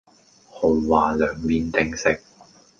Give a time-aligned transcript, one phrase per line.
[0.49, 2.23] 豪華涼麵定食